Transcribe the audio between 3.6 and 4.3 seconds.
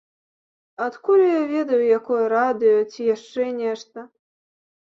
нешта?